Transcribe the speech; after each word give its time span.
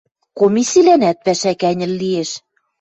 Комиссилӓнӓт 0.39 1.17
пӓшӓ 1.25 1.53
кӓньӹл 1.61 1.91
лиэш. 2.01 2.31